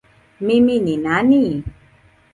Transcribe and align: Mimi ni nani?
Mimi 0.39 0.79
ni 0.79 0.97
nani? 1.03 1.63